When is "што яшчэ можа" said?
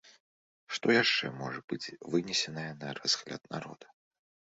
0.77-1.61